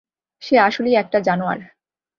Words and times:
সে 0.41 0.55
আসলেই 0.59 0.95
একটা 0.95 1.17
জানোয়ার। 1.19 1.59